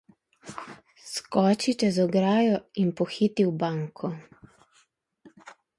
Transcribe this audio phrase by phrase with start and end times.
[1.09, 4.13] Skoči čez ograjo in pohiti v banko.